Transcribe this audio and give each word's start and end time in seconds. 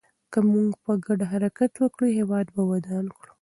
که 0.31 0.39
موږ 0.51 0.71
په 0.83 0.91
ګډه 1.05 1.25
حرکت 1.33 1.71
وکړو، 1.77 2.07
هېواد 2.19 2.47
به 2.55 2.61
ودان 2.71 3.05
کړو. 3.17 3.29